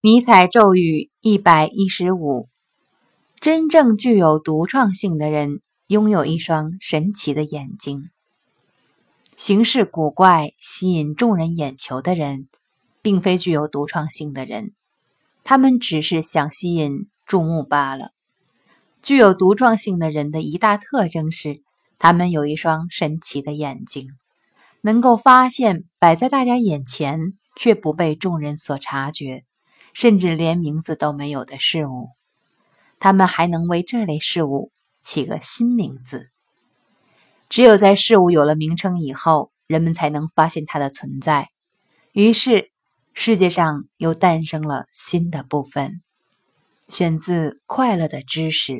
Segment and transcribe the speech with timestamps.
[0.00, 2.48] 尼采咒语一百一十五：
[3.40, 8.04] 真正具有独创性的人拥有一双神奇的眼睛。
[9.34, 12.46] 行事古怪、吸引众人眼球的人，
[13.02, 14.72] 并非具有独创性的人，
[15.42, 18.12] 他们只是想吸引注目罢了。
[19.02, 21.60] 具有独创性的人的一大特征是，
[21.98, 24.10] 他们有一双神奇的眼睛，
[24.82, 27.18] 能够发现摆在大家眼前
[27.56, 29.42] 却不被众人所察觉。
[29.92, 32.10] 甚至连名字都没有的事物，
[32.98, 34.70] 他们还能为这类事物
[35.02, 36.30] 起个新名字。
[37.48, 41.48] 只有在事物有了名称以后，人们才能发现它的存在。
[42.12, 42.70] 于是，
[43.14, 46.02] 世界上又诞生了新的部分。
[46.88, 48.72] 选自《快乐的知识》。